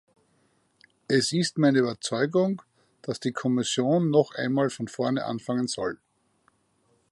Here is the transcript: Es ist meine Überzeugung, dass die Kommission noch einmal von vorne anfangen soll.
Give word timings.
Es 1.07 1.31
ist 1.31 1.59
meine 1.59 1.77
Überzeugung, 1.77 2.63
dass 3.03 3.19
die 3.19 3.33
Kommission 3.33 4.09
noch 4.09 4.33
einmal 4.33 4.71
von 4.71 4.87
vorne 4.87 5.25
anfangen 5.25 5.67
soll. 5.67 5.99